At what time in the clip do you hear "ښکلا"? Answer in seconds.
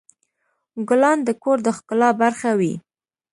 1.77-2.09